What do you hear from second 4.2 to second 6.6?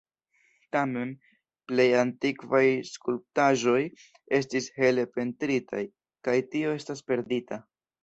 estis hele pentritaj, kaj